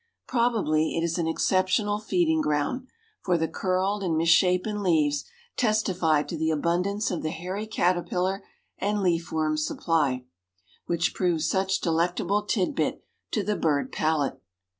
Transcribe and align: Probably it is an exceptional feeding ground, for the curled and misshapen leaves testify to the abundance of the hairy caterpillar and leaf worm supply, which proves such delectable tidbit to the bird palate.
Probably 0.27 0.97
it 0.97 1.03
is 1.03 1.19
an 1.19 1.27
exceptional 1.27 1.99
feeding 1.99 2.41
ground, 2.41 2.87
for 3.21 3.37
the 3.37 3.47
curled 3.47 4.01
and 4.01 4.17
misshapen 4.17 4.81
leaves 4.81 5.25
testify 5.57 6.23
to 6.23 6.35
the 6.35 6.49
abundance 6.49 7.11
of 7.11 7.21
the 7.21 7.29
hairy 7.29 7.67
caterpillar 7.67 8.43
and 8.79 9.03
leaf 9.03 9.31
worm 9.31 9.57
supply, 9.57 10.25
which 10.87 11.13
proves 11.13 11.47
such 11.47 11.81
delectable 11.81 12.43
tidbit 12.43 13.03
to 13.29 13.43
the 13.43 13.55
bird 13.55 13.91
palate. 13.91 14.41